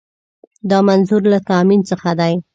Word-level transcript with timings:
دا 0.69 0.79
منظور 0.89 1.21
له 1.31 1.39
تامین 1.49 1.81
څخه 1.89 2.11
دی. 2.19 2.33